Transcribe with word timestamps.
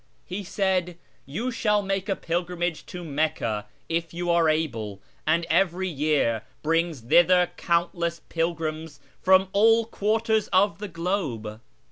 He 0.25 0.43
said,' 0.43 0.97
You 1.37 1.51
shall 1.51 1.83
make 1.83 2.09
a 2.09 2.15
pilgrimage 2.15 2.87
to 2.87 3.03
Mecca 3.03 3.67
if 3.87 4.15
you 4.15 4.31
are 4.31 4.49
able,' 4.49 4.99
and 5.27 5.45
every 5.47 5.89
year 5.89 6.41
brings 6.63 7.01
thither 7.01 7.51
countless 7.55 8.19
pilgrims 8.27 8.99
from 9.21 9.49
all 9.53 9.85
quarters 9.85 10.47
of 10.47 10.79
the 10.79 10.87
globe. 10.87 11.61